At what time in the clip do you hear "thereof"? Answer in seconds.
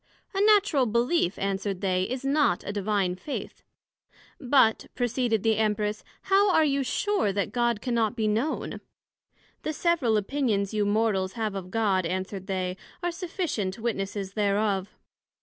14.33-14.89